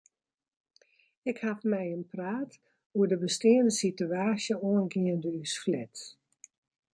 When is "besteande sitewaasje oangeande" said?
3.25-5.29